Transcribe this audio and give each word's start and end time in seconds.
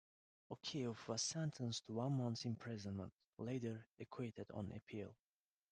O'Keefe 0.49 1.07
was 1.07 1.21
sentenced 1.21 1.85
to 1.85 1.93
one 1.93 2.13
month's 2.17 2.43
imprisonment, 2.43 3.13
later 3.37 3.85
acquitted 3.99 4.49
on 4.51 4.71
appeal. 4.71 5.15